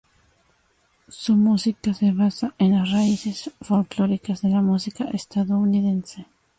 [1.09, 6.25] Su música se basa en las raíces folclóricas de la música estadounidense.